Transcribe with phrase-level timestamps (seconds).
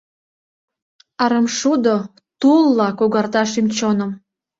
[1.23, 1.95] Арымшудо
[2.39, 4.11] тулла когарта шӱм-чоным.